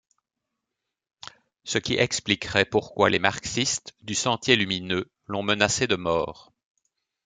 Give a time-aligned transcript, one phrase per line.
[1.63, 6.51] Ce qui expliquerait pourquoi les marxistes du Sentier Lumineux l'ont menacé de mort.